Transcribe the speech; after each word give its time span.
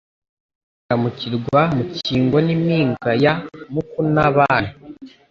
Iraramukirwa 0.83 1.61
Mukingo 1.75 2.37
N’impinga 2.45 3.11
ya 3.23 3.33
Mukuna-bana, 3.73 4.69